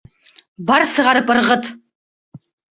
[0.71, 1.71] Бар, сығарып ырғыт!